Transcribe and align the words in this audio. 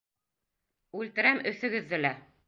Үлтерәм 1.01 1.41
өҫөгөҙҙө 1.51 2.01
лә! 2.07 2.15